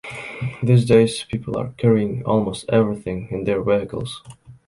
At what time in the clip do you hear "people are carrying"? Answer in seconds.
1.25-2.23